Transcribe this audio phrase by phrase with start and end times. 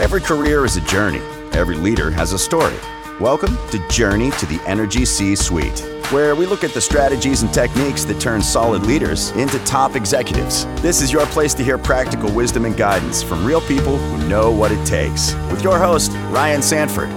[0.00, 1.20] Every career is a journey,
[1.52, 2.74] every leader has a story.
[3.20, 5.78] Welcome to Journey to the Energy C Suite,
[6.10, 10.64] where we look at the strategies and techniques that turn solid leaders into top executives.
[10.80, 14.50] This is your place to hear practical wisdom and guidance from real people who know
[14.50, 15.34] what it takes.
[15.50, 17.10] With your host, Ryan Sanford.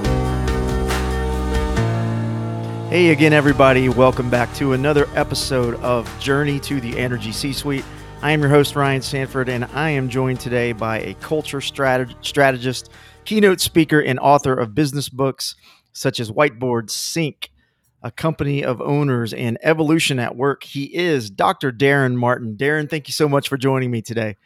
[2.89, 3.87] Hey again, everybody.
[3.87, 7.85] Welcome back to another episode of Journey to the Energy C Suite.
[8.23, 12.15] I am your host, Ryan Sanford, and I am joined today by a culture strateg-
[12.21, 12.89] strategist,
[13.25, 15.55] keynote speaker, and author of business books
[15.91, 17.51] such as Whiteboard, Sync,
[18.01, 20.63] a company of owners, and Evolution at Work.
[20.63, 21.73] He is Dr.
[21.73, 22.55] Daren Martin.
[22.55, 24.37] Daren, thank you so much for joining me today.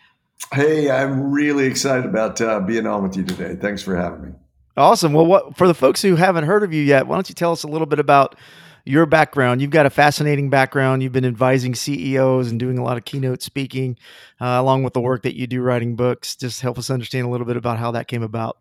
[0.52, 3.58] Hey, I'm really excited about uh, being on with you today.
[3.62, 4.30] Thanks for having me.
[4.76, 5.14] Awesome.
[5.14, 7.52] Well, what, for the folks who haven't heard of you yet, why don't you tell
[7.52, 8.34] us a little bit about
[8.88, 9.62] your background.
[9.62, 11.04] You've got a fascinating background.
[11.04, 13.98] You've been advising CEOs and doing a lot of keynote speaking,
[14.40, 16.36] uh, along with the work that you do writing books.
[16.36, 18.58] Just help us understand a little bit about how that came about.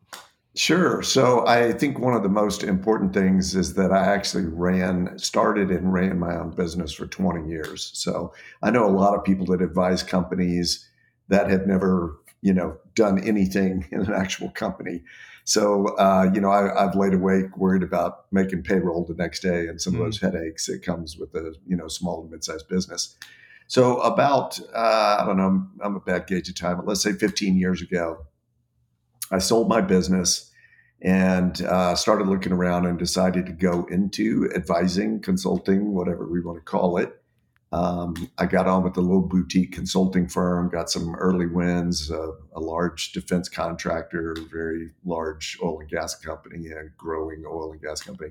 [0.56, 1.02] Sure.
[1.02, 5.70] So I think one of the most important things is that I actually ran, started
[5.70, 7.90] and ran my own business for 20 years.
[7.92, 10.88] So I know a lot of people that advise companies
[11.28, 15.02] that have never, you know, done anything in an actual company.
[15.44, 19.68] So, uh, you know, I, have laid awake worried about making payroll the next day
[19.68, 20.02] and some mm-hmm.
[20.02, 23.16] of those headaches that comes with a, you know, small to mid-sized business.
[23.68, 27.02] So about, uh, I don't know, I'm, I'm a bad gauge of time, but let's
[27.02, 28.26] say 15 years ago,
[29.30, 30.50] I sold my business
[31.02, 36.58] and uh, started looking around and decided to go into advising, consulting, whatever we want
[36.58, 37.20] to call it.
[37.76, 42.32] Um, I got on with a little boutique consulting firm, got some early wins, uh,
[42.54, 48.00] a large defense contractor, very large oil and gas company, a growing oil and gas
[48.00, 48.30] company.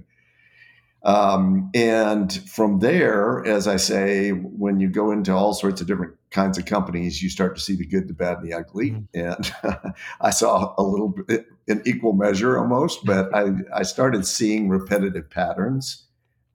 [1.03, 6.15] Um, and from there, as I say, when you go into all sorts of different
[6.31, 8.91] kinds of companies, you start to see the good, the bad, and the ugly.
[8.91, 9.19] Mm-hmm.
[9.63, 14.69] And I saw a little bit in equal measure almost, but I, I started seeing
[14.69, 16.04] repetitive patterns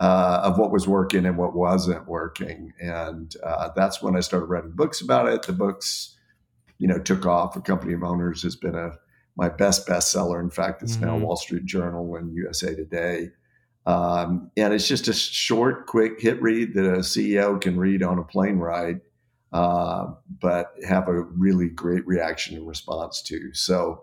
[0.00, 2.72] uh, of what was working and what wasn't working.
[2.80, 5.42] And uh, that's when I started writing books about it.
[5.42, 6.16] The books,
[6.78, 7.54] you know, took off.
[7.54, 8.92] A Company of Owners has been a
[9.36, 10.40] my best bestseller.
[10.40, 11.06] In fact, it's mm-hmm.
[11.06, 13.30] now Wall Street Journal and USA Today.
[13.86, 18.18] Um, and it's just a short, quick hit read that a CEO can read on
[18.18, 19.00] a plane ride,
[19.52, 20.08] uh,
[20.40, 23.52] but have a really great reaction and response to.
[23.54, 24.02] So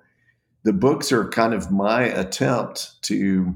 [0.64, 3.56] the books are kind of my attempt to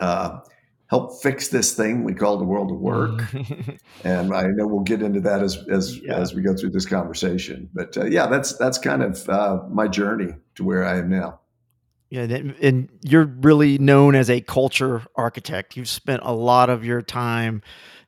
[0.00, 0.40] uh,
[0.88, 3.20] help fix this thing we call the world of work.
[3.20, 3.72] Mm-hmm.
[4.04, 6.16] and I know we'll get into that as as, yeah.
[6.16, 7.68] as we go through this conversation.
[7.72, 11.40] But uh, yeah, that's that's kind of uh, my journey to where I am now.
[12.10, 12.22] Yeah,
[12.62, 15.76] and you're really known as a culture architect.
[15.76, 17.60] You've spent a lot of your time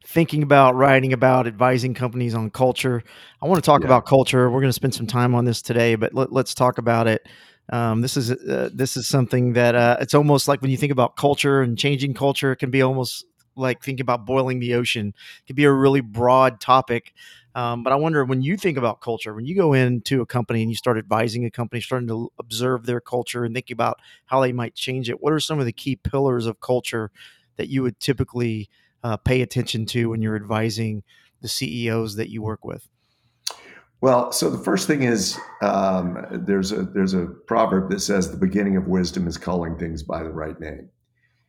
[0.07, 3.03] thinking about, writing about, advising companies on culture.
[3.43, 3.89] I want to talk yeah.
[3.89, 4.51] about culture.
[4.51, 7.29] We're going to spend some time on this today, but let, us talk about it.
[7.71, 10.93] Um, this is uh, this is something that uh, it's almost like when you think
[10.93, 13.25] about culture and changing culture, it can be almost
[13.57, 15.09] like thinking about boiling the ocean.
[15.43, 17.13] It can be a really broad topic.
[17.55, 20.63] Um, but I wonder when you think about culture, when you go into a company
[20.63, 24.41] and you start advising a company, starting to observe their culture and thinking about how
[24.41, 27.11] they might change it, what are some of the key pillars of culture
[27.57, 28.69] that you would typically
[29.03, 31.03] uh, pay attention to when you're advising
[31.41, 32.89] the CEOs that you work with?
[34.03, 38.37] Well, so the first thing is um, there's a there's a proverb that says the
[38.37, 40.89] beginning of wisdom is calling things by the right name,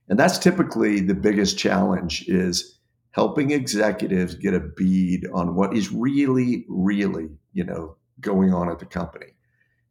[0.09, 2.79] and that's typically the biggest challenge is
[3.12, 8.79] helping executives get a bead on what is really, really, you know, going on at
[8.79, 9.28] the company.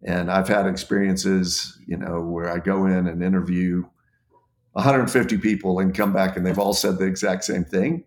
[0.03, 3.85] And I've had experiences, you know, where I go in and interview
[4.73, 8.05] 150 people and come back and they've all said the exact same thing.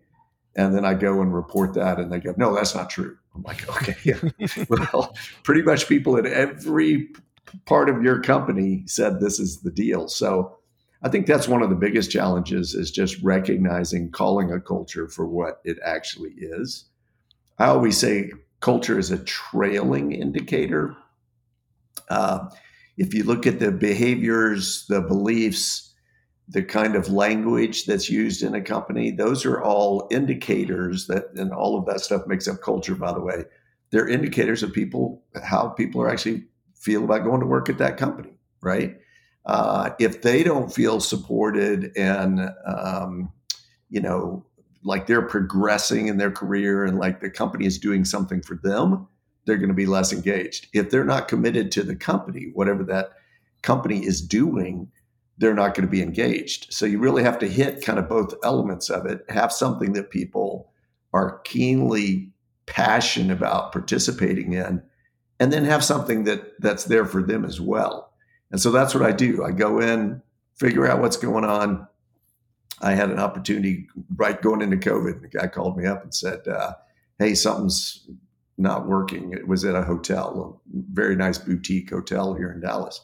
[0.56, 3.16] And then I go and report that and they go, no, that's not true.
[3.34, 4.64] I'm like, okay, yeah.
[4.68, 7.08] well, pretty much people at every
[7.66, 10.08] part of your company said this is the deal.
[10.08, 10.56] So
[11.02, 15.26] I think that's one of the biggest challenges is just recognizing, calling a culture for
[15.26, 16.84] what it actually is.
[17.58, 20.96] I always say culture is a trailing indicator.
[22.08, 22.48] Uh,
[22.96, 25.93] if you look at the behaviors, the beliefs,
[26.48, 31.52] the kind of language that's used in a company, those are all indicators that, and
[31.52, 33.44] all of that stuff makes up culture, by the way.
[33.90, 36.44] They're indicators of people, how people are actually
[36.74, 38.96] feel about going to work at that company, right?
[39.46, 43.32] Uh, if they don't feel supported and, um,
[43.88, 44.44] you know,
[44.82, 49.06] like they're progressing in their career and like the company is doing something for them,
[49.46, 50.68] they're going to be less engaged.
[50.74, 53.12] If they're not committed to the company, whatever that
[53.62, 54.90] company is doing,
[55.38, 56.72] they're not going to be engaged.
[56.72, 60.10] So you really have to hit kind of both elements of it, have something that
[60.10, 60.70] people
[61.12, 62.30] are keenly
[62.66, 64.82] passionate about participating in,
[65.40, 68.12] and then have something that that's there for them as well.
[68.50, 69.44] And so that's what I do.
[69.44, 70.22] I go in,
[70.56, 71.86] figure out what's going on.
[72.80, 75.22] I had an opportunity right going into COVID.
[75.22, 76.74] The guy called me up and said, uh,
[77.18, 78.08] "Hey, something's
[78.56, 83.00] not working." It was at a hotel, a very nice boutique hotel here in Dallas,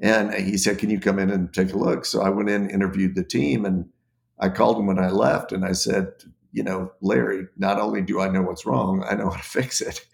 [0.00, 2.70] and he said, "Can you come in and take a look?" So I went in,
[2.70, 3.88] interviewed the team, and
[4.38, 6.12] I called him when I left, and I said,
[6.52, 9.80] you know, Larry, not only do I know what's wrong, I know how to fix
[9.80, 10.04] it.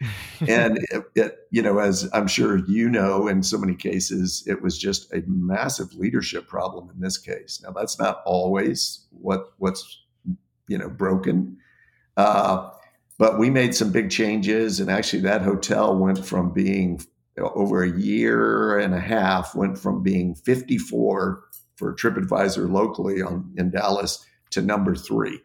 [0.47, 4.63] and it, it, you know, as I'm sure you know, in so many cases, it
[4.63, 7.61] was just a massive leadership problem in this case.
[7.63, 10.03] Now, that's not always what what's
[10.67, 11.59] you know broken,
[12.17, 12.71] uh,
[13.19, 17.01] but we made some big changes, and actually, that hotel went from being
[17.39, 21.43] over a year and a half went from being 54
[21.77, 25.41] for TripAdvisor locally on in Dallas to number three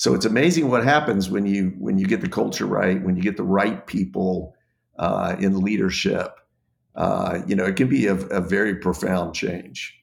[0.00, 3.22] so it's amazing what happens when you when you get the culture right, when you
[3.22, 4.56] get the right people
[4.98, 6.40] uh, in leadership.
[6.94, 9.94] Uh, you know, it can be a, a very profound change.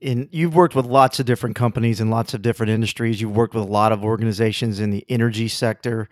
[0.00, 3.20] And you've worked with lots of different companies and lots of different industries.
[3.20, 6.08] You've worked with a lot of organizations in the energy sector.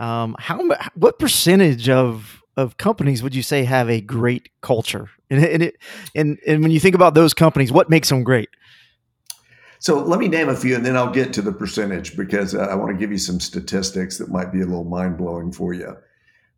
[0.00, 0.60] Um, how
[0.96, 5.08] what percentage of of companies would you say have a great culture?
[5.30, 5.76] And and, it,
[6.14, 8.50] and and when you think about those companies, what makes them great?
[9.78, 12.62] So let me name a few and then I'll get to the percentage because uh,
[12.62, 15.72] I want to give you some statistics that might be a little mind blowing for
[15.72, 15.96] you.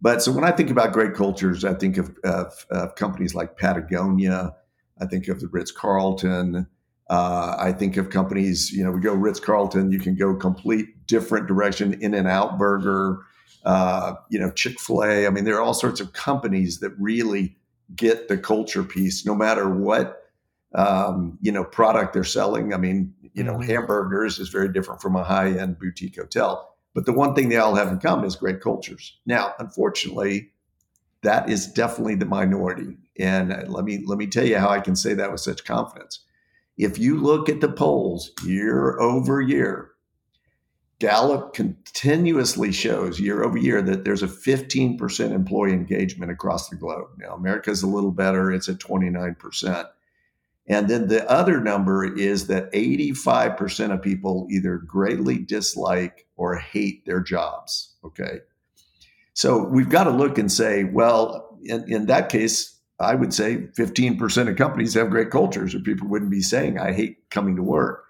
[0.00, 3.58] But so when I think about great cultures, I think of, of, of companies like
[3.58, 4.54] Patagonia.
[4.98, 6.66] I think of the Ritz Carlton.
[7.10, 11.06] Uh, I think of companies, you know, we go Ritz Carlton, you can go complete
[11.06, 13.18] different direction, In-N-Out Burger,
[13.64, 15.26] uh, you know, Chick fil A.
[15.26, 17.56] I mean, there are all sorts of companies that really
[17.94, 20.22] get the culture piece, no matter what
[20.74, 22.72] um, you know product they're selling.
[22.72, 23.70] I mean, you know, mm-hmm.
[23.70, 26.66] hamburgers is very different from a high end boutique hotel.
[26.94, 29.16] But the one thing they all have in common is great cultures.
[29.24, 30.50] Now, unfortunately,
[31.22, 32.96] that is definitely the minority.
[33.18, 36.20] And let me let me tell you how I can say that with such confidence.
[36.76, 39.89] If you look at the polls year over year,
[41.00, 47.08] Gallup continuously shows year over year that there's a 15% employee engagement across the globe.
[47.18, 49.88] Now, America's a little better, it's at 29%.
[50.68, 57.06] And then the other number is that 85% of people either greatly dislike or hate
[57.06, 57.94] their jobs.
[58.04, 58.40] Okay.
[59.32, 63.68] So we've got to look and say, well, in, in that case, I would say
[63.78, 67.62] 15% of companies have great cultures, or people wouldn't be saying, I hate coming to
[67.62, 68.04] work.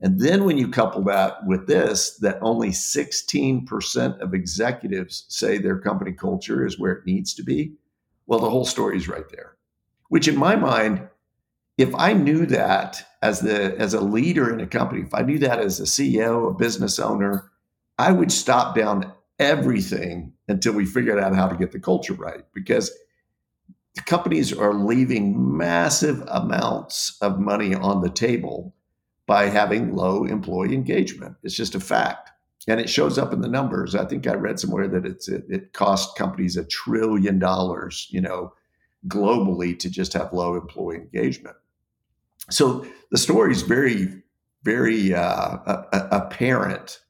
[0.00, 5.78] And then when you couple that with this, that only 16% of executives say their
[5.78, 7.72] company culture is where it needs to be,
[8.26, 9.56] well, the whole story is right there,
[10.08, 11.08] which in my mind
[11.78, 15.38] if I knew that as the as a leader in a company, if I knew
[15.40, 17.50] that as a CEO, a business owner,
[17.98, 22.44] I would stop down everything until we figured out how to get the culture right.
[22.54, 22.90] Because
[24.06, 28.74] companies are leaving massive amounts of money on the table
[29.26, 31.36] by having low employee engagement.
[31.42, 32.30] It's just a fact.
[32.68, 33.94] And it shows up in the numbers.
[33.94, 38.20] I think I read somewhere that it's it, it cost companies a trillion dollars, you
[38.20, 38.52] know,
[39.06, 41.56] globally to just have low employee engagement
[42.50, 44.22] so the story is very,
[44.62, 45.58] very uh,
[45.92, 47.00] apparent.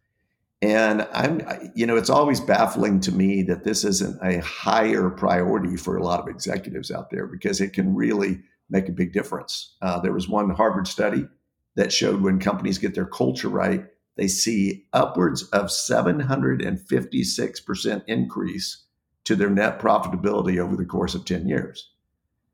[0.62, 1.42] And I'm,
[1.74, 6.02] you know, it's always baffling to me that this isn't a higher priority for a
[6.02, 8.40] lot of executives out there because it can really
[8.70, 9.76] make a big difference.
[9.82, 11.28] Uh, there was one Harvard study
[11.76, 18.84] that showed when companies get their culture right, they see upwards of 756% increase
[19.24, 21.88] to their net profitability over the course of 10 years.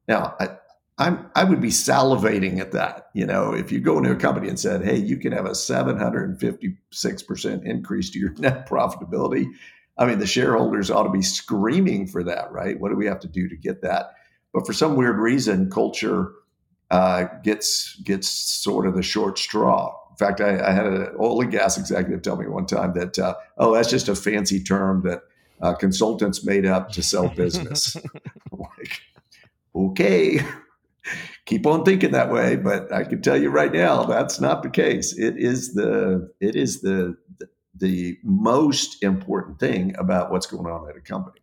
[0.08, 0.50] Now, I,
[0.98, 3.08] I'm I would be salivating at that.
[3.14, 5.54] You know, if you go into a company and said, "Hey, you can have a
[5.54, 9.46] 756 percent increase to your net profitability,"
[9.96, 12.78] I mean, the shareholders ought to be screaming for that, right?
[12.78, 14.12] What do we have to do to get that?
[14.52, 16.32] But for some weird reason, culture
[16.92, 19.99] uh, gets gets sort of the short straw.
[20.11, 23.18] In fact, I, I, had an oil and gas executive tell me one time that,
[23.18, 25.22] uh, "Oh, that's just a fancy term that
[25.61, 27.96] uh, consultants made up to sell business."
[28.52, 29.00] like,
[29.75, 30.38] okay
[31.46, 34.70] keep on thinking that way but i can tell you right now that's not the
[34.70, 37.16] case it is the it is the
[37.75, 41.40] the most important thing about what's going on at a company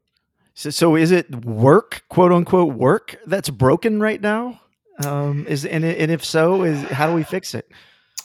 [0.53, 4.59] so, so is it work quote unquote work that's broken right now
[5.05, 7.69] um, is and, and if so is how do we fix it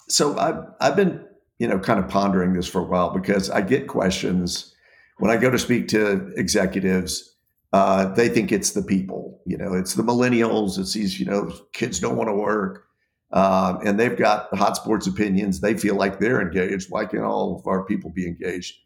[0.08, 1.24] so i've i've been
[1.58, 4.74] you know kind of pondering this for a while because i get questions
[5.18, 7.34] when i go to speak to executives
[7.74, 10.78] uh, they think it's the people, you know, it's the millennials.
[10.78, 12.84] It's these, you know, kids don't want to work.
[13.32, 15.60] Uh, and they've got hot sports opinions.
[15.60, 16.88] They feel like they're engaged.
[16.88, 18.76] Why can't all of our people be engaged?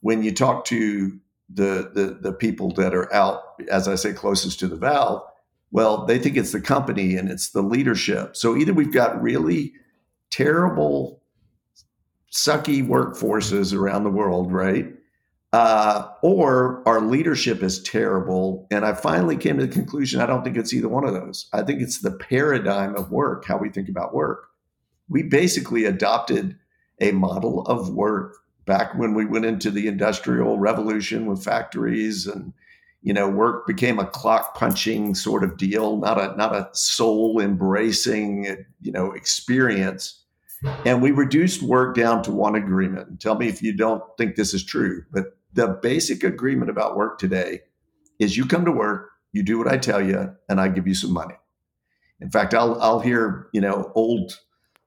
[0.00, 4.60] When you talk to the, the, the people that are out, as I say, closest
[4.60, 5.22] to the valve,
[5.74, 8.36] Well, they think it's the company and it's the leadership.
[8.36, 9.72] So either we've got really
[10.30, 11.20] terrible,
[12.32, 14.86] sucky workforces around the world, right?
[15.52, 18.68] Uh, or our leadership is terrible.
[18.70, 21.48] And I finally came to the conclusion I don't think it's either one of those.
[21.52, 24.46] I think it's the paradigm of work, how we think about work.
[25.08, 26.56] We basically adopted
[27.00, 32.52] a model of work back when we went into the industrial revolution with factories and
[33.04, 37.40] you know work became a clock punching sort of deal not a not a soul
[37.40, 40.24] embracing you know experience
[40.84, 44.52] and we reduced work down to one agreement tell me if you don't think this
[44.52, 47.60] is true but the basic agreement about work today
[48.18, 50.94] is you come to work, you do what I tell you, and I give you
[50.94, 51.34] some money.
[52.20, 54.38] In fact, I'll I'll hear you know old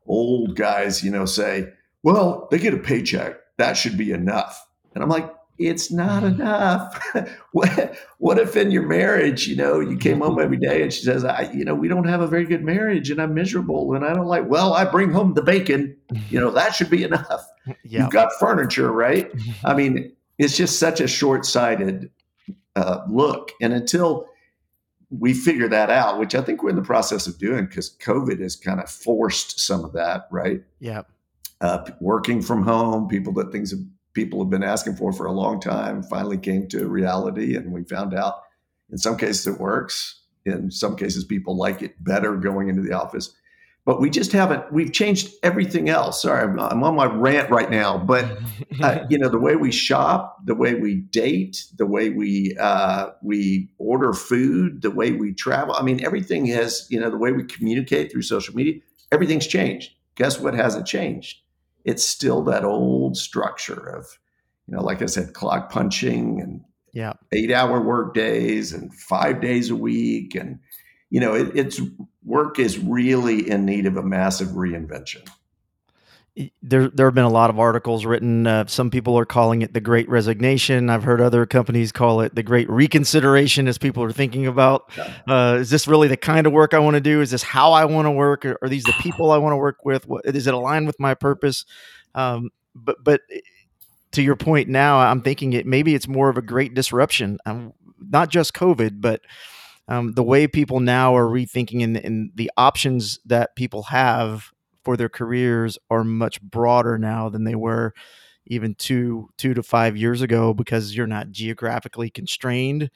[0.06, 1.70] old guys you know say,
[2.04, 3.36] "Well, they get a paycheck.
[3.58, 6.42] That should be enough." And I'm like, "It's not mm-hmm.
[6.42, 7.02] enough."
[7.52, 11.04] what, what if in your marriage, you know, you came home every day and she
[11.04, 14.06] says, "I, you know, we don't have a very good marriage, and I'm miserable, and
[14.06, 15.96] I don't like." Well, I bring home the bacon.
[16.30, 17.48] You know, that should be enough.
[17.84, 19.32] You've got furniture, right?
[19.64, 22.12] I mean, it's just such a short-sighted
[22.76, 24.28] uh, look and until
[25.10, 28.40] we figure that out which i think we're in the process of doing because covid
[28.40, 31.02] has kind of forced some of that right yeah
[31.60, 33.80] uh, working from home people that things have,
[34.18, 37.84] people have been asking for for a long time finally came to reality and we
[37.84, 38.42] found out
[38.92, 42.92] in some cases it works in some cases people like it better going into the
[42.92, 43.36] office.
[43.86, 46.24] But we just haven't we've changed everything else.
[46.24, 48.26] Sorry i'm, I'm on my rant right now but
[48.82, 53.12] uh, you know the way we shop the way we date the way we uh,
[53.22, 57.32] we order food the way we travel i mean everything has you know the way
[57.32, 58.82] we communicate through social media
[59.12, 59.92] everything's changed.
[60.16, 61.38] Guess what hasn't changed
[61.88, 64.20] it's still that old structure of
[64.68, 66.62] you know like i said clock punching and
[66.94, 70.60] yeah eight hour work days and five days a week and
[71.10, 71.82] you know, it, it's
[72.24, 75.28] work is really in need of a massive reinvention.
[76.62, 78.46] There, there have been a lot of articles written.
[78.46, 80.90] Uh, some people are calling it the Great Resignation.
[80.90, 84.92] I've heard other companies call it the Great Reconsideration, as people are thinking about:
[85.28, 87.22] uh, is this really the kind of work I want to do?
[87.22, 88.46] Is this how I want to work?
[88.46, 90.08] Are, are, these the people I want to work with?
[90.08, 91.66] What, is it aligned with my purpose?
[92.14, 93.40] Um, but, but eh,
[94.12, 97.40] to your point, now I'm thinking it maybe it's more of a great disruption.
[97.48, 99.22] Um, not just COVID, but
[99.88, 104.52] um, the way people now are rethinking and, and the options that people have
[104.88, 107.94] for their careers are much broader now than they were
[108.46, 112.90] even two two to five years ago because you're not geographically constrained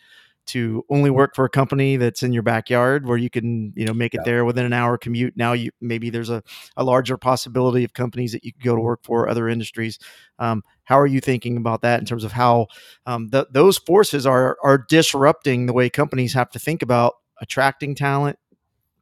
[0.46, 3.94] to only work for a company that's in your backyard where you can you know
[3.94, 5.36] make it there within an hour commute.
[5.36, 6.42] Now you maybe there's a,
[6.78, 10.00] a larger possibility of companies that you can go to work for other industries.
[10.40, 12.68] Um, how are you thinking about that in terms of how
[13.06, 17.96] um, the, those forces are are disrupting the way companies have to think about attracting
[17.96, 18.40] talent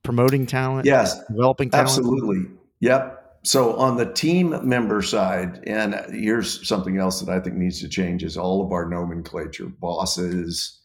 [0.02, 1.24] promoting talent yes.
[1.28, 1.88] developing talent?
[1.88, 7.56] Absolutely yep so on the team member side and here's something else that i think
[7.56, 10.80] needs to change is all of our nomenclature bosses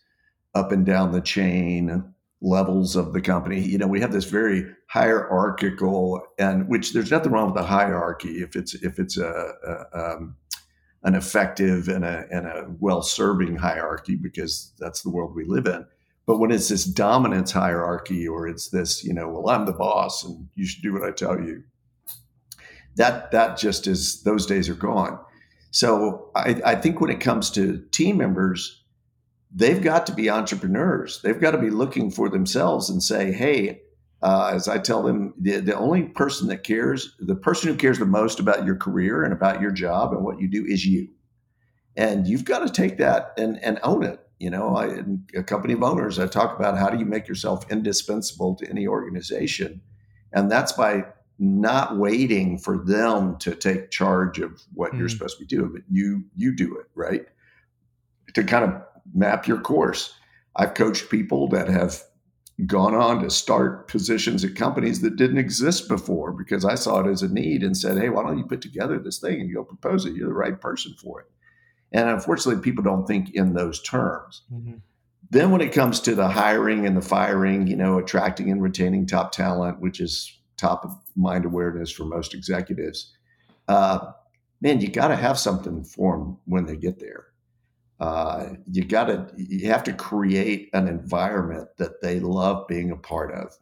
[0.54, 3.60] up and down the chain levels of the company.
[3.60, 8.42] You know, we have this very hierarchical, and which there's nothing wrong with the hierarchy
[8.42, 10.36] if it's if it's a, a um,
[11.02, 15.66] an effective and a and a well serving hierarchy because that's the world we live
[15.66, 15.84] in.
[16.26, 20.24] But when it's this dominance hierarchy, or it's this, you know, well, I'm the boss
[20.24, 21.62] and you should do what I tell you.
[22.96, 25.18] That that just is those days are gone.
[25.70, 28.84] So I, I think when it comes to team members,
[29.52, 31.20] they've got to be entrepreneurs.
[31.22, 33.80] They've got to be looking for themselves and say, hey,
[34.22, 37.98] uh, as I tell them, the, the only person that cares, the person who cares
[37.98, 41.08] the most about your career and about your job and what you do is you.
[41.96, 44.20] And you've got to take that and, and own it.
[44.38, 47.28] You know, I, in a company of owners, I talk about how do you make
[47.28, 49.80] yourself indispensable to any organization.
[50.32, 51.04] And that's by
[51.38, 54.98] not waiting for them to take charge of what mm.
[54.98, 57.26] you're supposed to be doing, but you you do it, right?
[58.34, 58.82] To kind of
[59.14, 60.14] map your course.
[60.56, 62.02] I've coached people that have
[62.66, 67.10] gone on to start positions at companies that didn't exist before because I saw it
[67.10, 69.64] as a need and said, hey, why don't you put together this thing and go
[69.64, 70.14] propose it?
[70.14, 71.26] You're the right person for it.
[71.92, 74.42] And unfortunately, people don't think in those terms.
[74.52, 74.74] Mm-hmm.
[75.30, 79.06] Then, when it comes to the hiring and the firing, you know, attracting and retaining
[79.06, 83.16] top talent, which is top of mind awareness for most executives,
[83.68, 84.12] uh,
[84.60, 87.26] man, you got to have something for them when they get there
[88.00, 92.96] uh, you got to you have to create an environment that they love being a
[92.96, 93.56] part of.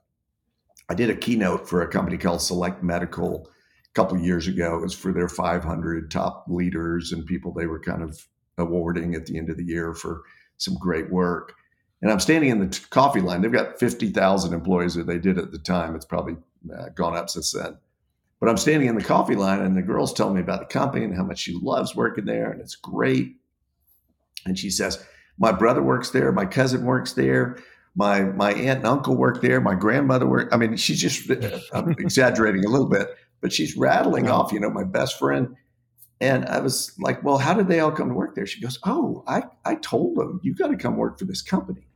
[0.89, 4.77] I did a keynote for a company called Select Medical a couple of years ago.
[4.77, 8.27] It was for their 500 top leaders and people they were kind of
[8.59, 10.23] awarding at the end of the year for
[10.57, 11.55] some great work.
[12.01, 13.43] And I'm standing in the t- coffee line.
[13.43, 15.95] They've got 50,000 employees that they did at the time.
[15.95, 16.37] It's probably
[16.71, 17.79] uh, gone up since then.
[18.41, 21.05] But I'm standing in the coffee line, and the girl's telling me about the company
[21.05, 23.37] and how much she loves working there, and it's great.
[24.47, 25.05] And she says,
[25.39, 26.33] "My brother works there.
[26.33, 27.59] My cousin works there.
[27.95, 29.61] My my aunt and uncle work there.
[29.61, 30.49] My grandmother work.
[30.53, 31.31] I mean, she's just
[31.73, 33.09] I'm exaggerating a little bit,
[33.41, 34.53] but she's rattling off.
[34.53, 35.55] You know, my best friend."
[36.21, 38.79] And I was like, "Well, how did they all come to work there?" She goes,
[38.85, 41.87] "Oh, I I told them you got to come work for this company."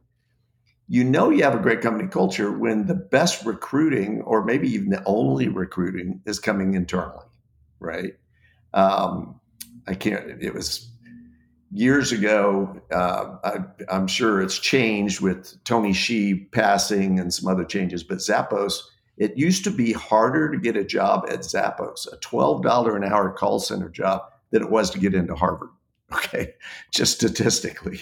[0.88, 4.90] You know you have a great company culture when the best recruiting or maybe even
[4.90, 7.25] the only recruiting is coming internally
[7.78, 8.14] right?
[8.75, 9.40] Um,
[9.87, 10.90] i can't it was
[11.73, 17.64] years ago uh, I, am sure it's changed with tony Hsieh passing and some other
[17.64, 18.81] changes but zappos
[19.16, 23.31] it used to be harder to get a job at zappos a $12 an hour
[23.31, 25.71] call center job than it was to get into harvard
[26.12, 26.55] okay
[26.93, 28.00] just statistically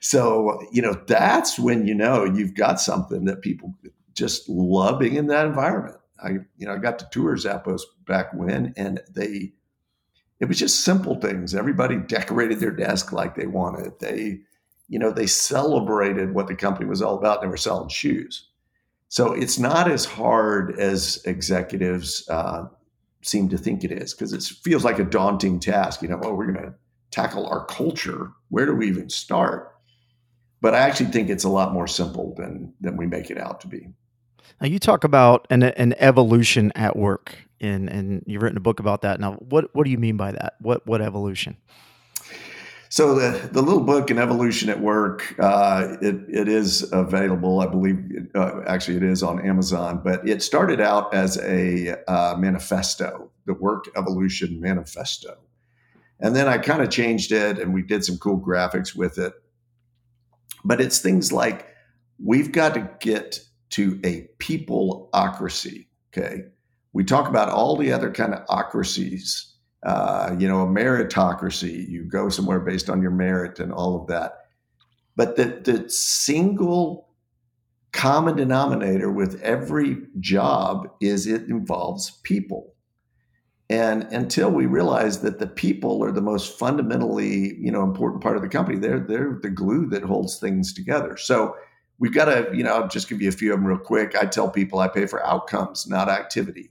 [0.00, 3.74] so, you know, that's when you know you've got something that people
[4.14, 5.96] just love being in that environment.
[6.22, 9.52] I, you know, I got to tour Zappos back when, and they,
[10.38, 11.54] it was just simple things.
[11.54, 13.92] Everybody decorated their desk like they wanted.
[14.00, 14.40] They,
[14.88, 17.42] you know, they celebrated what the company was all about.
[17.42, 18.48] They were selling shoes.
[19.08, 22.68] So it's not as hard as executives uh,
[23.22, 26.00] seem to think it is because it feels like a daunting task.
[26.00, 26.74] You know, oh, we're going to
[27.10, 28.30] tackle our culture.
[28.48, 29.74] Where do we even start?
[30.60, 33.60] But I actually think it's a lot more simple than than we make it out
[33.62, 33.88] to be.
[34.60, 38.80] Now you talk about an an evolution at work, and and you've written a book
[38.80, 39.20] about that.
[39.20, 40.54] Now, what what do you mean by that?
[40.60, 41.56] What what evolution?
[42.92, 47.60] So the, the little book, "An Evolution at Work," uh, it, it is available.
[47.60, 52.34] I believe uh, actually it is on Amazon, but it started out as a uh,
[52.36, 55.38] manifesto, the Work Evolution Manifesto,
[56.18, 59.34] and then I kind of changed it, and we did some cool graphics with it.
[60.64, 61.66] But it's things like
[62.22, 63.40] we've got to get
[63.70, 65.86] to a peopleocracy.
[66.12, 66.42] Okay.
[66.92, 69.52] We talk about all the other kind of ocracies,
[69.84, 71.88] uh, you know, a meritocracy.
[71.88, 74.32] You go somewhere based on your merit and all of that.
[75.16, 77.08] But the, the single
[77.92, 82.74] common denominator with every job is it involves people.
[83.70, 88.34] And until we realize that the people are the most fundamentally, you know, important part
[88.34, 91.16] of the company, they're they're the glue that holds things together.
[91.16, 91.54] So
[92.00, 94.16] we've got to, you know, I'll just give you a few of them real quick.
[94.20, 96.70] I tell people I pay for outcomes, not activity.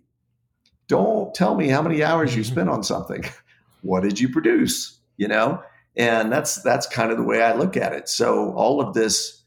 [0.90, 3.24] Don't tell me how many hours you spent on something.
[3.82, 5.00] what did you produce?
[5.16, 5.64] You know,
[5.96, 8.10] and that's that's kind of the way I look at it.
[8.10, 9.42] So all of this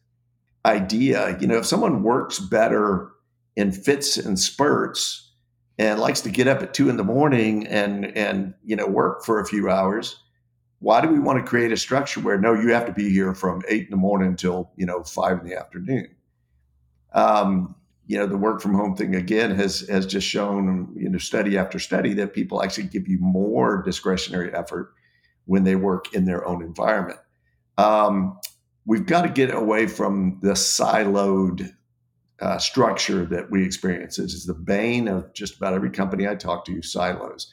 [0.65, 3.11] idea, you know, if someone works better
[3.57, 5.32] in fits and spurts,
[5.79, 9.25] and likes to get up at two in the morning and and you know work
[9.25, 10.23] for a few hours
[10.83, 13.35] why do we want to create a structure where no you have to be here
[13.35, 16.09] from eight in the morning until you know five in the afternoon?
[17.15, 21.19] Um, you know the work from home thing again has has just shown you know
[21.19, 24.93] study after study that people actually give you more discretionary effort
[25.45, 27.21] when they work in their own environment.
[27.79, 28.41] Um,
[28.85, 31.73] we've got to get away from the siloed
[32.43, 34.19] uh, structure that we experience.
[34.19, 37.53] It is the bane of just about every company I talk to, silos.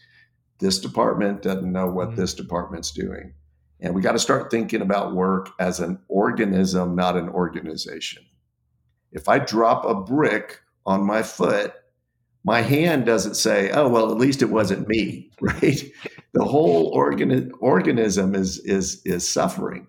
[0.60, 2.20] This department doesn't know what mm-hmm.
[2.20, 3.34] this department's doing.
[3.80, 8.24] And we got to start thinking about work as an organism, not an organization.
[9.12, 11.74] If I drop a brick on my foot,
[12.44, 15.82] my hand doesn't say, oh, well, at least it wasn't me, right?
[16.34, 19.88] the whole organi- organism is, is, is suffering.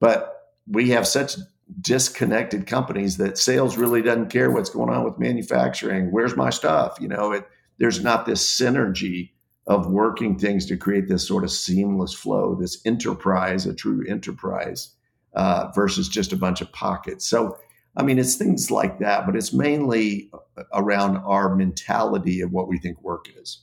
[0.00, 1.36] But we have such
[1.80, 6.10] disconnected companies that sales really doesn't care what's going on with manufacturing.
[6.10, 6.96] Where's my stuff?
[7.00, 7.46] You know, it,
[7.78, 9.30] there's not this synergy
[9.66, 14.94] of working things to create this sort of seamless flow, this enterprise, a true enterprise,
[15.34, 17.26] uh, versus just a bunch of pockets.
[17.26, 17.58] So,
[17.96, 20.30] I mean, it's things like that, but it's mainly
[20.72, 23.60] around our mentality of what we think work is.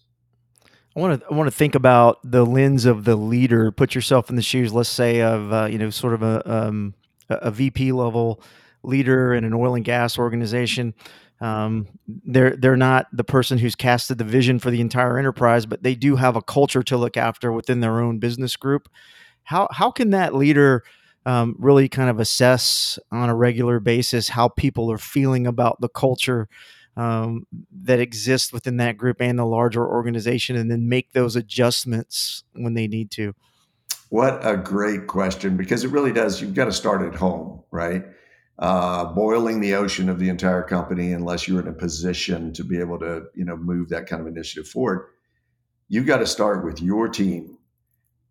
[0.95, 3.71] I want to I want to think about the lens of the leader.
[3.71, 6.93] Put yourself in the shoes, let's say, of uh, you know, sort of a um,
[7.29, 8.41] a VP level
[8.83, 10.93] leader in an oil and gas organization.
[11.41, 15.83] Um, they're they're not the person who's casted the vision for the entire enterprise, but
[15.83, 18.88] they do have a culture to look after within their own business group.
[19.43, 20.83] How how can that leader
[21.25, 25.89] um, really kind of assess on a regular basis how people are feeling about the
[25.89, 26.47] culture
[26.95, 27.45] um,
[27.83, 32.75] that exists within that group and the larger organization, and then make those adjustments when
[32.75, 33.33] they need to?
[34.09, 36.41] What a great question because it really does.
[36.41, 38.05] You've got to start at home, right?
[38.57, 42.79] Uh, boiling the ocean of the entire company, unless you're in a position to be
[42.79, 45.07] able to, you know, move that kind of initiative forward.
[45.89, 47.57] You've got to start with your team,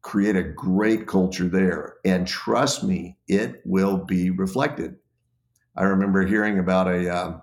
[0.01, 4.97] create a great culture there, and trust me, it will be reflected.
[5.77, 7.41] I remember hearing about a uh,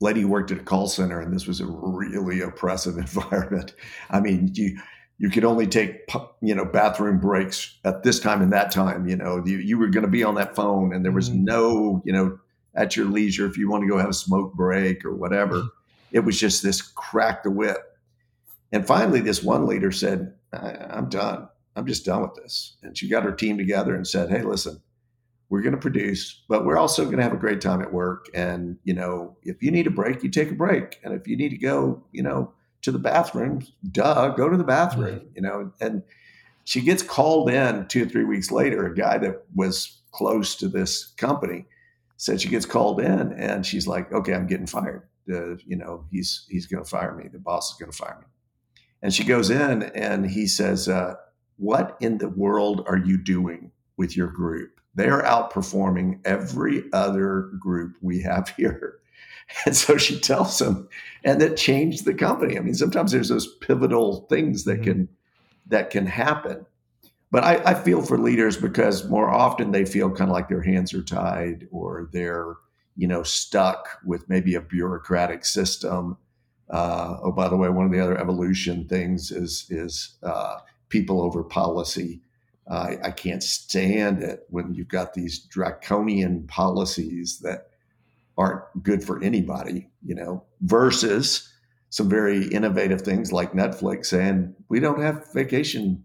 [0.00, 3.74] lady who worked at a call center, and this was a really oppressive environment.
[4.10, 4.78] I mean, you
[5.22, 6.08] you could only take
[6.42, 9.06] you know bathroom breaks at this time and that time.
[9.06, 11.44] You know, you, you were going to be on that phone, and there was mm-hmm.
[11.44, 12.40] no you know
[12.74, 15.58] at your leisure if you want to go have a smoke break or whatever.
[15.58, 15.68] Mm-hmm.
[16.10, 17.78] It was just this crack the whip.
[18.72, 21.48] And finally, this one leader said, I'm done.
[21.76, 22.76] I'm just done with this.
[22.82, 24.82] And she got her team together and said, Hey, listen,
[25.50, 28.26] we're going to produce, but we're also going to have a great time at work.
[28.34, 30.98] And, you know, if you need a break, you take a break.
[31.04, 34.64] And if you need to go, you know, to the bathroom, duh, go to the
[34.64, 35.28] bathroom, mm-hmm.
[35.34, 35.72] you know.
[35.80, 36.02] And
[36.64, 40.68] she gets called in two or three weeks later, a guy that was close to
[40.68, 41.64] this company
[42.16, 45.02] said she gets called in and she's like, okay, I'm getting fired.
[45.28, 47.28] Uh, you know, he's, he's going to fire me.
[47.28, 48.26] The boss is going to fire me.
[49.02, 51.16] And she goes in and he says, uh,
[51.56, 54.80] What in the world are you doing with your group?
[54.94, 59.00] They are outperforming every other group we have here.
[59.66, 60.88] And so she tells him,
[61.24, 62.56] and that changed the company.
[62.56, 64.84] I mean, sometimes there's those pivotal things that mm-hmm.
[64.84, 65.08] can
[65.66, 66.66] that can happen.
[67.30, 70.62] But I, I feel for leaders because more often they feel kind of like their
[70.62, 72.54] hands are tied or they're,
[72.96, 76.16] you know, stuck with maybe a bureaucratic system
[76.72, 81.20] uh, oh, by the way, one of the other evolution things is is uh, people
[81.20, 82.22] over policy.
[82.66, 87.68] Uh, I can't stand it when you've got these draconian policies that
[88.36, 91.52] aren't good for anybody, you know, versus
[91.90, 96.04] some very innovative things like Netflix saying we don't have vacation,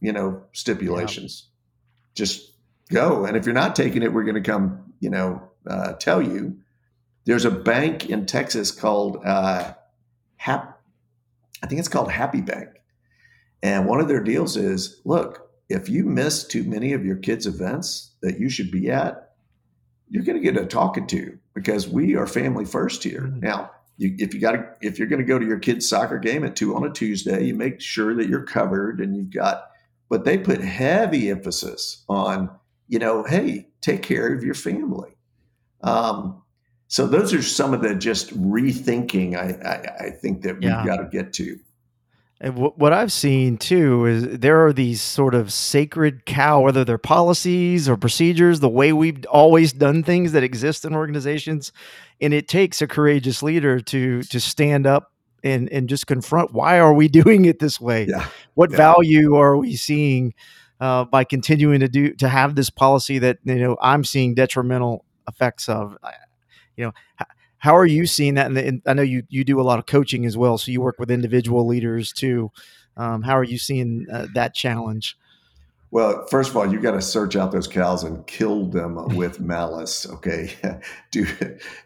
[0.00, 1.46] you know, stipulations.
[1.46, 2.24] Yeah.
[2.24, 2.52] Just
[2.90, 6.22] go, and if you're not taking it, we're going to come, you know, uh, tell
[6.22, 6.58] you.
[7.26, 9.74] There's a bank in Texas called uh,
[10.36, 10.80] Hap,
[11.62, 12.70] I think it's called Happy Bank.
[13.62, 17.46] And one of their deals is look, if you miss too many of your kids'
[17.46, 19.34] events that you should be at,
[20.08, 23.22] you're going to get a talking to because we are family first here.
[23.22, 23.40] Mm-hmm.
[23.40, 26.18] Now, you, if you got to, if you're going to go to your kid's soccer
[26.18, 29.70] game at two on a Tuesday, you make sure that you're covered and you've got.
[30.08, 32.50] But they put heavy emphasis on,
[32.88, 35.16] you know, hey, take care of your family.
[35.82, 36.42] Um,
[36.88, 40.84] so those are some of the just rethinking I, I, I think that we've yeah.
[40.84, 41.58] got to get to.
[42.42, 46.96] And what I've seen too is there are these sort of sacred cow, whether they're
[46.96, 51.70] policies or procedures, the way we've always done things that exist in organizations,
[52.18, 55.12] and it takes a courageous leader to to stand up
[55.44, 58.06] and and just confront why are we doing it this way?
[58.08, 58.26] Yeah.
[58.54, 58.76] What yeah.
[58.78, 60.32] value are we seeing
[60.80, 65.04] uh, by continuing to do to have this policy that you know I'm seeing detrimental
[65.28, 65.98] effects of?
[66.76, 66.92] you know
[67.60, 70.26] how are you seeing that and i know you you do a lot of coaching
[70.26, 72.50] as well so you work with individual leaders too.
[72.96, 75.16] Um, how are you seeing uh, that challenge?
[75.90, 79.40] Well first of all you got to search out those cows and kill them with
[79.54, 80.52] malice okay?
[81.12, 81.26] Do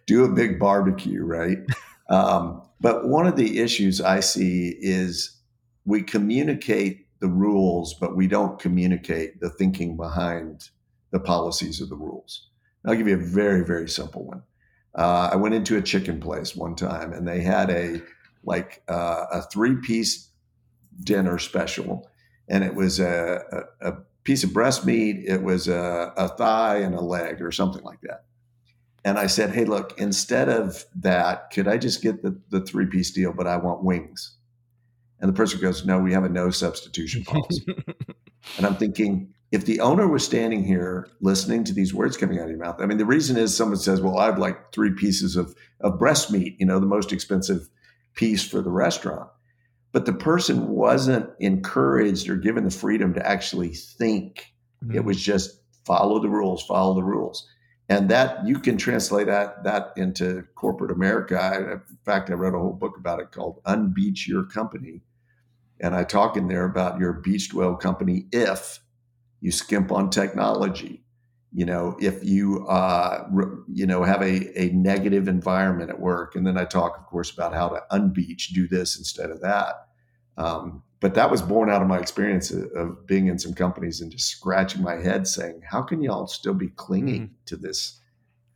[0.07, 1.59] do a big barbecue right?
[2.11, 5.39] Um, but one of the issues i see is
[5.87, 10.69] we communicate the rules but we don't communicate the thinking behind
[11.13, 12.51] the policies of the rules.
[12.85, 14.43] I'll give you a very very simple one
[14.95, 18.01] uh, I went into a chicken place one time and they had a
[18.45, 20.29] like uh, a three piece
[21.03, 22.09] dinner special,
[22.49, 26.79] and it was a, a, a, piece of breast meat, it was a, a thigh
[26.79, 28.25] and a leg or something like that.
[29.05, 32.87] And I said, "Hey, look, instead of that, could I just get the, the three
[32.87, 34.37] piece deal, but I want wings?"
[35.21, 37.67] And the person goes, "No, we have a no substitution policy."
[38.57, 42.47] and I'm thinking, if the owner was standing here listening to these words coming out
[42.47, 44.91] of your mouth, I mean, the reason is someone says, well, I have like three
[44.91, 47.69] pieces of, of breast meat, you know, the most expensive
[48.15, 49.29] piece for the restaurant.
[49.93, 54.53] But the person wasn't encouraged or given the freedom to actually think.
[54.85, 54.97] Mm-hmm.
[54.97, 57.49] It was just follow the rules, follow the rules.
[57.89, 61.39] And that you can translate that that into corporate America.
[61.41, 65.03] I, in fact, I read a whole book about it called Unbeach Your Company.
[65.81, 68.81] And I talk in there about your beached well company if
[69.45, 71.05] you skimp on technology
[71.53, 76.35] you know if you uh, re, you know have a, a negative environment at work
[76.35, 79.87] and then i talk of course about how to unbeach do this instead of that
[80.39, 84.01] um, but that was born out of my experience of, of, being in some companies
[84.01, 87.35] and just scratching my head saying how can y'all still be clinging mm-hmm.
[87.45, 88.01] to this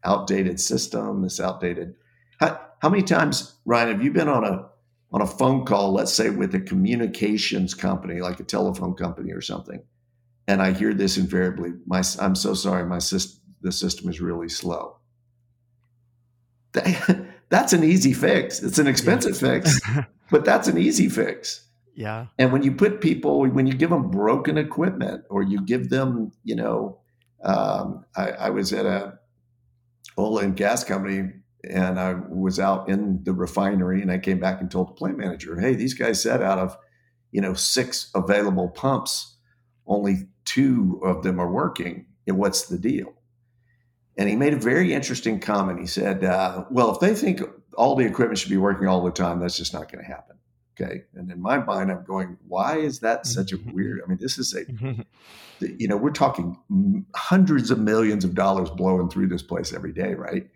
[0.05, 1.94] outdated system this outdated
[2.40, 4.66] how, how many times ryan have you been on a
[5.12, 9.42] on a phone call let's say with a communications company like a telephone company or
[9.42, 9.83] something
[10.48, 11.74] and I hear this invariably.
[11.87, 14.96] My, I'm so sorry, my system, the system is really slow.
[16.72, 18.62] That, that's an easy fix.
[18.62, 19.61] It's an expensive yeah.
[19.61, 19.80] fix,
[20.30, 21.66] but that's an easy fix.
[21.94, 22.26] Yeah.
[22.38, 26.32] And when you put people, when you give them broken equipment, or you give them,
[26.44, 27.00] you know,
[27.44, 29.18] um, I, I was at a
[30.18, 31.32] oil and gas company
[31.68, 35.18] and I was out in the refinery and I came back and told the plant
[35.18, 36.76] manager, hey, these guys said out of,
[37.32, 39.38] you know, six available pumps,
[39.88, 42.07] only two of them are working.
[42.27, 43.14] And what's the deal?
[44.16, 45.81] And he made a very interesting comment.
[45.81, 47.40] He said, uh, well, if they think
[47.77, 50.37] all the equipment should be working all the time, that's just not going to happen.
[50.81, 51.05] Okay.
[51.14, 54.01] And in my mind, I'm going, why is that such a weird?
[54.05, 54.64] I mean, this is a,
[55.61, 56.57] you know, we're talking
[57.16, 60.48] hundreds of millions of dollars blowing through this place every day, right?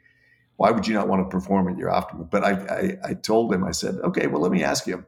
[0.62, 2.28] why would you not want to perform at your optimum?
[2.30, 5.04] But I, I, I told him, I said, okay, well, let me ask you,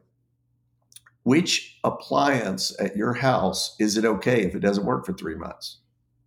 [1.25, 5.79] which appliance at your house is it okay if it doesn't work for three months?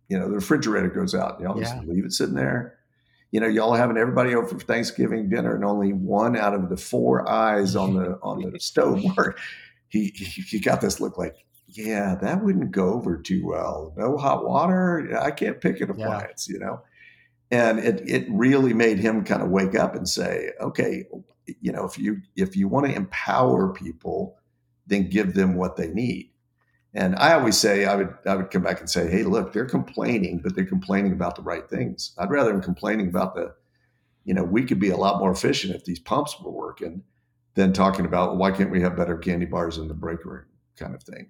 [0.09, 1.63] You know, the refrigerator goes out, y'all yeah.
[1.63, 2.77] just leave it sitting there.
[3.31, 6.75] You know, y'all having everybody over for Thanksgiving dinner, and only one out of the
[6.75, 9.39] four eyes on the on the stove work.
[9.87, 13.93] He, he he got this look like, yeah, that wouldn't go over too well.
[13.95, 15.17] No hot water.
[15.17, 16.49] I can't pick an appliance.
[16.49, 16.53] Yeah.
[16.53, 16.81] You know,
[17.51, 21.05] and it it really made him kind of wake up and say, okay,
[21.61, 24.38] you know, if you if you want to empower people,
[24.89, 26.31] then give them what they need.
[26.93, 29.65] And I always say I would I would come back and say, hey, look, they're
[29.65, 32.13] complaining, but they're complaining about the right things.
[32.17, 33.53] I'd rather them complaining about the,
[34.25, 37.03] you know, we could be a lot more efficient if these pumps were working,
[37.53, 40.45] than talking about why can't we have better candy bars in the break room
[40.77, 41.29] kind of thing.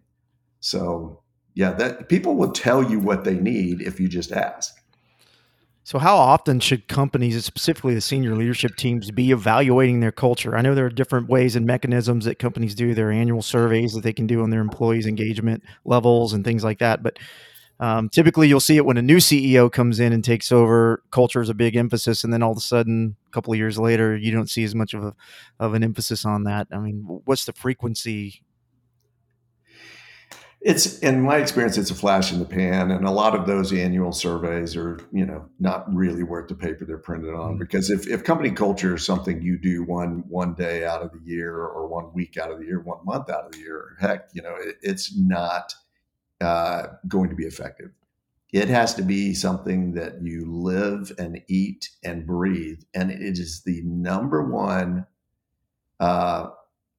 [0.61, 1.23] So
[1.55, 4.75] yeah, that people will tell you what they need if you just ask.
[5.89, 10.55] So, how often should companies, specifically the senior leadership teams, be evaluating their culture?
[10.55, 14.03] I know there are different ways and mechanisms that companies do their annual surveys that
[14.03, 17.01] they can do on their employees' engagement levels and things like that.
[17.01, 17.17] But
[17.79, 21.01] um, typically, you'll see it when a new CEO comes in and takes over.
[21.09, 23.79] Culture is a big emphasis, and then all of a sudden, a couple of years
[23.79, 25.15] later, you don't see as much of a
[25.59, 26.67] of an emphasis on that.
[26.71, 28.43] I mean, what's the frequency
[30.61, 33.71] it's in my experience it's a flash in the pan and a lot of those
[33.71, 37.59] annual surveys are you know not really worth the paper they're printed on mm-hmm.
[37.59, 41.21] because if, if company culture is something you do one one day out of the
[41.23, 44.27] year or one week out of the year one month out of the year heck
[44.33, 45.73] you know it, it's not
[46.41, 47.91] uh, going to be effective
[48.51, 53.61] it has to be something that you live and eat and breathe and it is
[53.63, 55.05] the number one
[56.01, 56.49] uh,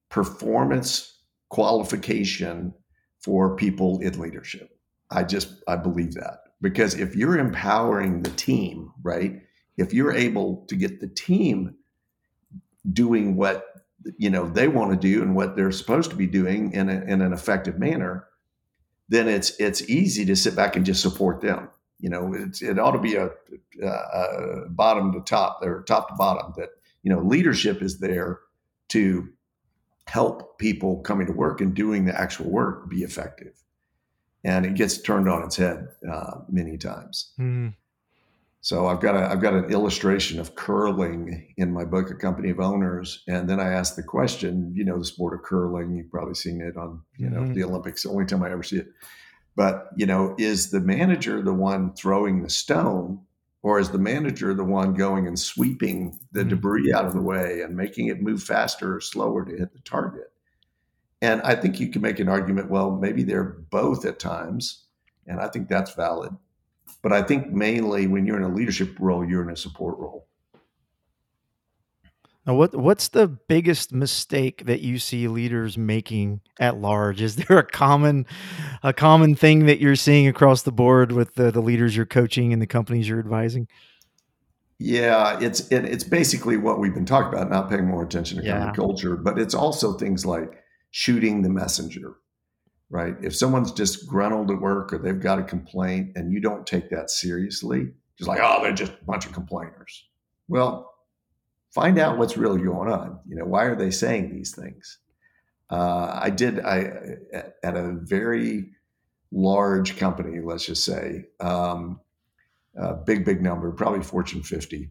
[0.09, 1.19] performance
[1.49, 2.73] qualification
[3.21, 4.77] for people in leadership.
[5.09, 9.41] I just I believe that because if you're empowering the team, right?
[9.77, 11.75] If you're able to get the team
[12.91, 13.65] doing what
[14.17, 17.01] you know they want to do and what they're supposed to be doing in, a,
[17.01, 18.27] in an effective manner,
[19.09, 21.69] then it's it's easy to sit back and just support them.
[21.99, 23.29] You know, it's, it ought to be a,
[23.83, 26.53] a, a bottom to top or top to bottom.
[26.57, 26.69] That
[27.03, 28.39] you know, leadership is there
[28.89, 29.29] to
[30.07, 33.53] help people coming to work and doing the actual work be effective.
[34.43, 37.33] And it gets turned on its head uh, many times.
[37.39, 37.75] Mm.
[38.61, 42.51] So I've got a I've got an illustration of curling in my book, A Company
[42.51, 44.71] of Owners, and then I asked the question.
[44.75, 45.95] You know, the sport of curling.
[45.95, 47.53] You've probably seen it on you know mm-hmm.
[47.53, 48.03] the Olympics.
[48.03, 48.87] The only time I ever see it.
[49.55, 53.21] But you know, is the manager the one throwing the stone,
[53.63, 56.49] or is the manager the one going and sweeping the mm-hmm.
[56.49, 59.79] debris out of the way and making it move faster or slower to hit the
[59.79, 60.31] target?
[61.21, 64.85] And I think you can make an argument, well, maybe they're both at times.
[65.27, 66.35] And I think that's valid.
[67.03, 70.27] But I think mainly when you're in a leadership role, you're in a support role.
[72.47, 77.21] Now, what what's the biggest mistake that you see leaders making at large?
[77.21, 78.25] Is there a common
[78.81, 82.51] a common thing that you're seeing across the board with the, the leaders you're coaching
[82.51, 83.67] and the companies you're advising?
[84.79, 88.43] Yeah, it's it, it's basically what we've been talking about, not paying more attention to
[88.43, 88.53] yeah.
[88.53, 92.15] company culture, but it's also things like shooting the messenger,
[92.89, 93.13] right?
[93.21, 97.11] If someone's disgruntled at work or they've got a complaint and you don't take that
[97.11, 100.07] seriously, just like, oh, they're just a bunch of complainers.
[100.47, 100.90] Well,
[101.71, 103.19] find out what's really going on.
[103.27, 104.99] You know, why are they saying these things?
[105.69, 106.91] Uh, I did I
[107.63, 108.71] at a very
[109.31, 111.99] large company, let's just say, um,
[112.75, 114.89] a big big number, probably Fortune 50.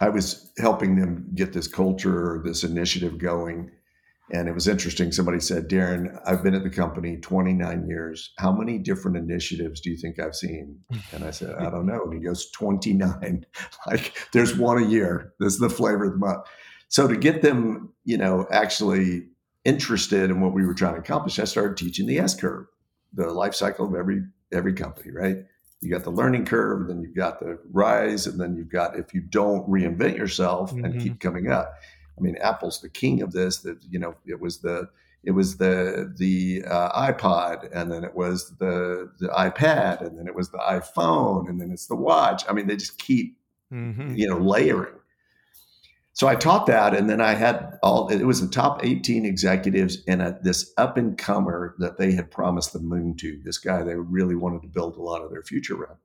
[0.00, 3.70] I was helping them get this culture, this initiative going,
[4.30, 5.12] and it was interesting.
[5.12, 8.32] Somebody said, Daren, I've been at the company 29 years.
[8.38, 10.78] How many different initiatives do you think I've seen?
[11.12, 12.02] And I said, I don't know.
[12.04, 13.44] And he goes, 29.
[13.86, 15.34] like there's one a year.
[15.40, 16.46] This is the flavor of the month.
[16.88, 19.28] So to get them, you know, actually
[19.64, 22.66] interested in what we were trying to accomplish, I started teaching the S curve,
[23.12, 25.38] the life cycle of every every company, right?
[25.80, 29.12] You got the learning curve, then you've got the rise, and then you've got if
[29.12, 30.84] you don't reinvent yourself mm-hmm.
[30.84, 31.74] and keep coming up.
[32.16, 33.58] I mean, Apple's the king of this.
[33.58, 34.88] That you know, it was the
[35.22, 40.26] it was the the uh, iPod, and then it was the the iPad, and then
[40.26, 42.44] it was the iPhone, and then it's the watch.
[42.48, 43.36] I mean, they just keep
[43.74, 44.14] mm-hmm.
[44.14, 44.94] you know, layering.
[46.12, 48.08] So I taught that, and then I had all.
[48.08, 52.30] It was the top 18 executives and a, this up and comer that they had
[52.30, 53.40] promised the moon to.
[53.44, 55.98] This guy they really wanted to build a lot of their future around.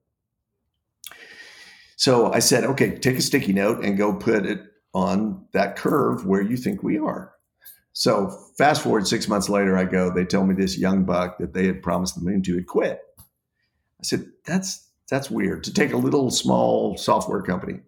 [1.96, 4.64] So I said, okay, take a sticky note and go put it
[4.94, 7.34] on that curve where you think we are.
[7.94, 11.54] So fast forward six months later, I go, they tell me this young buck that
[11.54, 13.02] they had promised the moon to had quit.
[13.20, 17.80] I said, that's that's weird to take a little small software company.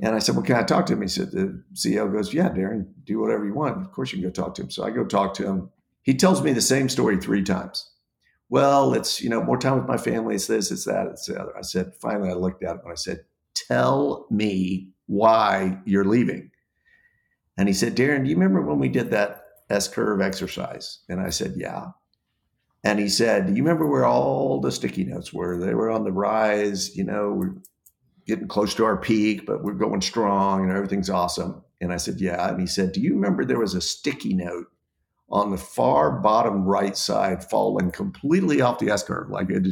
[0.00, 1.00] And I said, well, can I talk to him?
[1.00, 3.80] He said, the CEO goes, yeah, Daren, do whatever you want.
[3.80, 4.70] Of course you can go talk to him.
[4.70, 5.70] So I go talk to him.
[6.02, 7.90] He tells me the same story three times.
[8.50, 10.34] Well, it's, you know, more time with my family.
[10.34, 11.56] It's this, it's that, it's the other.
[11.56, 13.24] I said, finally, I looked at him and I said,
[13.54, 16.50] tell me why you're leaving.
[17.58, 21.00] And he said, Daren, do you remember when we did that S curve exercise?
[21.08, 21.86] And I said, yeah.
[22.84, 25.58] And he said, do you remember where all the sticky notes were?
[25.58, 27.54] They were on the rise, you know, we're
[28.26, 31.62] getting close to our peak, but we're going strong and everything's awesome.
[31.80, 32.48] And I said, yeah.
[32.48, 34.66] And he said, do you remember there was a sticky note
[35.28, 39.66] on the far bottom right side falling completely off the S curve, like it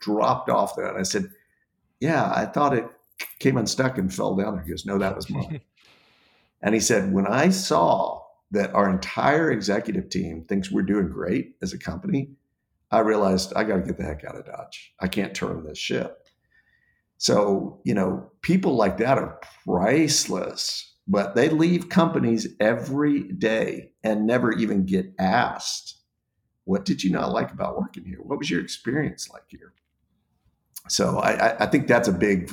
[0.00, 0.88] dropped off there?
[0.88, 1.28] And I said,
[2.00, 2.86] yeah, I thought it
[3.38, 4.64] came unstuck and fell down there.
[4.64, 5.60] He goes, no, that was mine.
[6.60, 11.54] And he said, when I saw that our entire executive team thinks we're doing great
[11.62, 12.30] as a company,
[12.90, 14.92] I realized I got to get the heck out of Dodge.
[14.98, 16.26] I can't turn this ship.
[17.18, 24.26] So, you know, people like that are priceless, but they leave companies every day and
[24.26, 25.96] never even get asked,
[26.64, 28.20] what did you not like about working here?
[28.22, 29.74] What was your experience like here?
[30.88, 32.50] So I, I think that's a big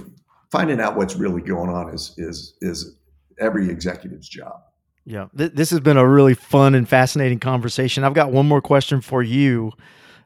[0.51, 2.95] finding out what's really going on is is is
[3.39, 4.61] every executive's job.
[5.05, 8.03] Yeah, th- this has been a really fun and fascinating conversation.
[8.03, 9.71] I've got one more question for you.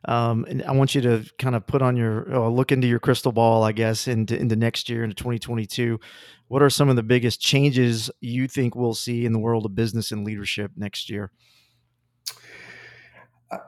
[0.05, 2.99] Um, and I want you to kind of put on your uh, look into your
[2.99, 5.99] crystal ball, I guess, into into next year, into 2022.
[6.47, 9.75] What are some of the biggest changes you think we'll see in the world of
[9.75, 11.31] business and leadership next year?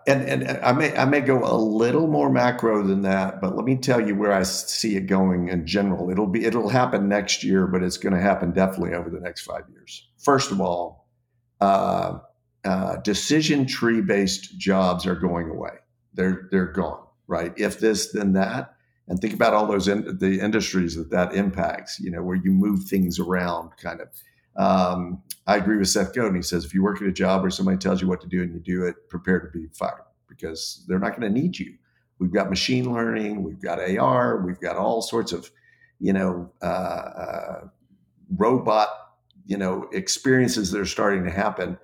[0.05, 3.65] And and I may I may go a little more macro than that, but let
[3.65, 6.11] me tell you where I see it going in general.
[6.11, 9.41] It'll be it'll happen next year, but it's going to happen definitely over the next
[9.41, 10.07] five years.
[10.19, 11.07] First of all,
[11.61, 12.19] uh,
[12.63, 15.77] uh, decision tree based jobs are going away.
[16.13, 17.03] They're they're gone.
[17.27, 17.53] Right?
[17.57, 18.75] If this, then that.
[19.07, 21.99] And think about all those in, the industries that that impacts.
[21.99, 24.09] You know, where you move things around, kind of.
[24.57, 26.35] Um, I agree with Seth Godin.
[26.35, 28.41] He says if you work at a job where somebody tells you what to do
[28.41, 31.75] and you do it, prepare to be fired because they're not going to need you.
[32.19, 35.49] We've got machine learning, we've got AR, we've got all sorts of,
[35.99, 37.61] you know, uh, uh,
[38.37, 38.89] robot,
[39.45, 41.77] you know, experiences that are starting to happen.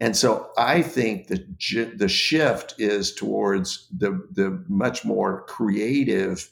[0.00, 1.58] And so I think that
[1.96, 6.50] the shift is towards the the much more creative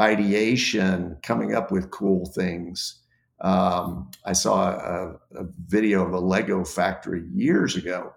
[0.00, 3.01] ideation, coming up with cool things
[3.42, 8.12] um, I saw a, a, video of a Lego factory years ago,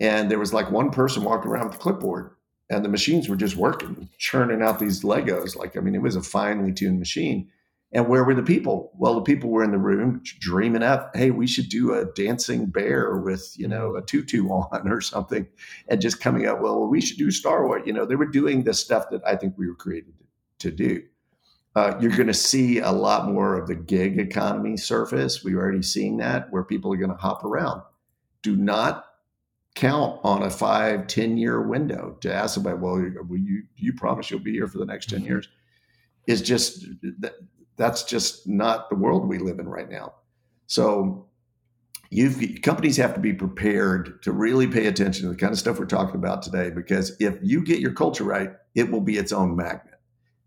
[0.00, 2.32] and there was like one person walking around with a clipboard,
[2.68, 5.56] and the machines were just working, churning out these Legos.
[5.56, 7.48] Like, I mean, it was a finely tuned machine.
[7.92, 8.92] And where were the people?
[8.96, 12.66] Well, the people were in the room dreaming up, hey, we should do a dancing
[12.66, 15.48] bear with, you know, a tutu on or something,
[15.88, 17.82] and just coming up, well, we should do Star Wars.
[17.86, 20.14] You know, they were doing the stuff that I think we were created
[20.58, 21.02] to do
[21.76, 25.44] uh, you're going to see a lot more of the gig economy surface.
[25.44, 27.82] We're already seeing that where people are going to hop around.
[28.42, 29.06] Do not
[29.76, 32.94] count on a five, 10 year window to ask somebody, well,
[33.28, 35.28] will you, you promise you'll be here for the next 10 mm-hmm.
[35.28, 35.48] years?
[36.26, 36.86] Is just
[37.20, 37.34] that,
[37.76, 40.14] that's just not the world we live in right now.
[40.66, 41.28] So
[42.10, 45.78] you've companies have to be prepared to really pay attention to the kind of stuff
[45.78, 49.32] we're talking about today because if you get your culture right, it will be its
[49.32, 49.99] own magnet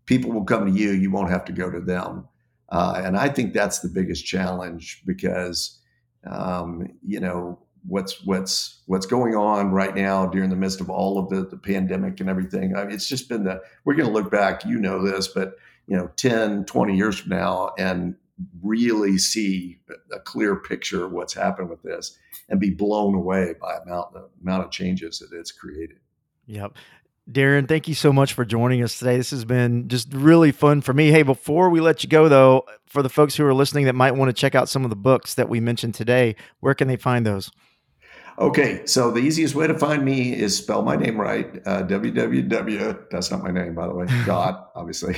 [0.06, 0.90] people will come to you.
[0.90, 2.28] You won't have to go to them.
[2.68, 5.80] Uh, and I think that's the biggest challenge because,
[6.26, 11.18] um, you know, what's what's what's going on right now during the midst of all
[11.18, 12.74] of the, the pandemic and everything.
[12.74, 14.64] I mean, it's just been the we're going to look back.
[14.64, 15.54] You know this, but
[15.86, 18.16] you know, 10, 20 years from now, and
[18.62, 19.78] really see
[20.12, 22.18] a clear picture of what's happened with this
[22.48, 25.98] and be blown away by amount the amount of changes that it's created.
[26.46, 26.76] Yep.
[27.30, 29.16] Daren, thank you so much for joining us today.
[29.16, 31.10] This has been just really fun for me.
[31.10, 34.12] Hey, before we let you go, though, for the folks who are listening that might
[34.12, 36.96] want to check out some of the books that we mentioned today, where can they
[36.96, 37.50] find those?
[38.38, 41.46] Okay, so the easiest way to find me is spell my name right.
[41.64, 43.04] Uh, www.
[43.10, 44.06] That's not my name, by the way.
[44.26, 45.16] Dot, obviously.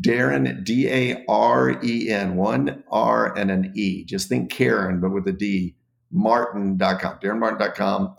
[0.00, 4.04] Daren D A R E N one R and an E.
[4.04, 5.76] Just think Karen, but with a D.
[6.10, 7.18] Martin.com.
[7.22, 8.16] DarenMartin.com.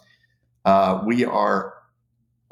[0.65, 1.74] Uh, we are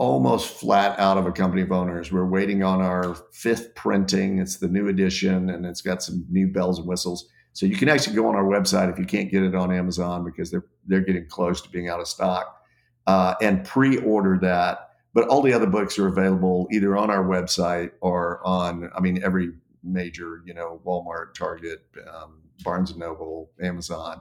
[0.04, 2.12] almost flat out of a company of owners.
[2.12, 4.40] We're waiting on our fifth printing.
[4.40, 7.30] It's the new edition and it's got some new bells and whistles.
[7.54, 10.26] So you can actually go on our website if you can't get it on Amazon
[10.26, 12.62] because they're they're getting close to being out of stock
[13.08, 14.90] uh, and pre-order that.
[15.14, 19.24] But all the other books are available either on our website or on, I mean,
[19.24, 19.52] every
[19.84, 24.20] major, you know, Walmart, Target, um, Barnes and Noble, Amazon.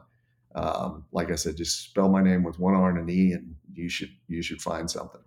[0.54, 3.56] Um, like I said, just spell my name with one R and an E, and
[3.72, 5.22] you should you should find something.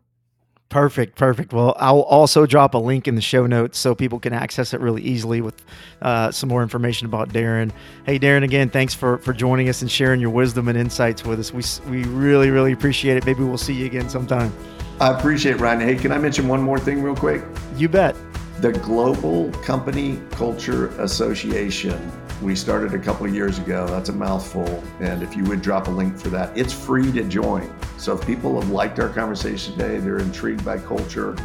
[0.69, 1.53] Perfect, perfect.
[1.53, 4.81] Well, I'll also drop a link in the show notes so people can access it
[4.81, 5.63] really easily with
[6.01, 7.71] uh, some more information about Daren.
[8.05, 11.39] Hey, Daren, again, thanks for for joining us and sharing your wisdom and insights with
[11.39, 11.53] us.
[11.53, 13.25] We we really really appreciate it.
[13.25, 14.51] Maybe we'll see you again sometime.
[14.99, 15.81] I appreciate it, Ryan.
[15.81, 17.43] Hey, can I mention one more thing real quick?
[17.77, 18.15] You bet.
[18.59, 22.11] The Global Company Culture Association
[22.41, 23.87] we started a couple of years ago.
[23.87, 24.83] That's a mouthful.
[24.99, 27.73] And if you would drop a link for that, it's free to join.
[27.97, 31.35] So if people have liked our conversation today, they're intrigued by culture,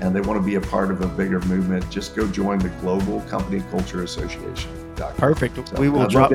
[0.00, 2.70] and they want to be a part of a bigger movement, just go join the
[2.80, 4.70] Global Company Culture Association.
[5.16, 5.68] Perfect.
[5.68, 6.32] So we will drop.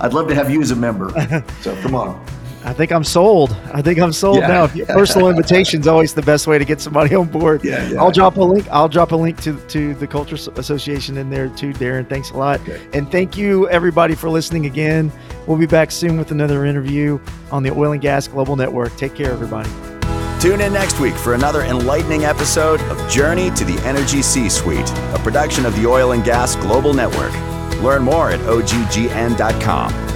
[0.00, 1.10] I'd love to have you as a member.
[1.60, 2.24] so come on.
[2.68, 3.56] I think I'm sold.
[3.72, 4.68] I think I'm sold yeah.
[4.76, 4.84] now.
[4.88, 7.64] Personal invitation is always the best way to get somebody on board.
[7.64, 8.68] Yeah, yeah, I'll drop a link.
[8.70, 12.06] I'll drop a link to to the Culture Association in there too, Daren.
[12.06, 12.86] Thanks a lot, okay.
[12.92, 15.10] and thank you everybody for listening again.
[15.46, 17.18] We'll be back soon with another interview
[17.50, 18.94] on the Oil and Gas Global Network.
[18.96, 19.70] Take care, everybody.
[20.38, 25.20] Tune in next week for another enlightening episode of Journey to the Energy C-Suite, a
[25.24, 27.32] production of the Oil and Gas Global Network.
[27.82, 30.07] Learn more at oggn.com.